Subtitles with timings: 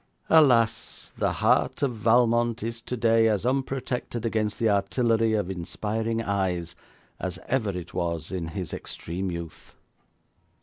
[0.31, 1.11] Alas!
[1.15, 6.73] the heart of Valmont is today as unprotected against the artillery of inspiring eyes
[7.19, 9.75] as ever it was in his extreme youth.